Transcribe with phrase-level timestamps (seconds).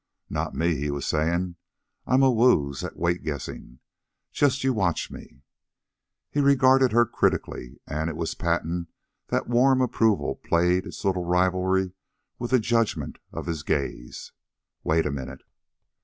[0.31, 1.57] "Not me," he was saying.
[2.07, 3.81] "I'm a wooz at weight guessin'.
[4.31, 5.43] Just you watch me."
[6.31, 8.89] He regarded her critically, and it was patent
[9.27, 11.91] that warm approval played its little rivalry
[12.39, 14.31] with the judgment of his gaze.
[14.83, 15.43] "Wait a minute."